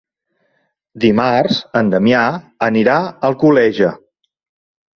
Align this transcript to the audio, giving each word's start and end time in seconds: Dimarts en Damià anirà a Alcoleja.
Dimarts 1.03 1.59
en 1.83 1.93
Damià 1.95 2.23
anirà 2.71 2.97
a 3.05 3.15
Alcoleja. 3.33 3.95